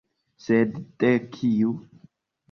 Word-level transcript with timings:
Sed 0.43 0.79
de 1.03 1.11
kiu? 1.35 1.75